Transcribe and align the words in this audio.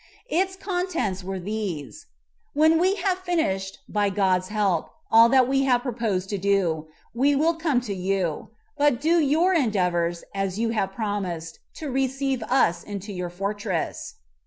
Its 0.31 0.55
contents 0.55 1.23
were 1.23 1.39
these: 1.39 2.07
"When 2.53 2.79
we 2.79 2.95
have 2.95 3.19
finished, 3.19 3.77
by 3.87 4.09
God's 4.09 4.47
help, 4.47 4.89
all 5.11 5.29
that 5.29 5.47
we 5.47 5.61
have 5.65 5.83
proposed 5.83 6.27
to 6.29 6.39
do, 6.39 6.87
we 7.13 7.35
will 7.35 7.53
come 7.53 7.81
to 7.81 7.93
you; 7.93 8.49
but 8.79 8.99
do 8.99 9.19
your 9.19 9.53
endeavors, 9.53 10.23
as 10.33 10.57
you 10.57 10.69
have 10.71 10.91
promised, 10.93 11.59
to 11.75 11.91
receive 11.91 12.41
us 12.49 12.81
into 12.83 13.13
your 13.13 13.29
fortress." 13.29 14.15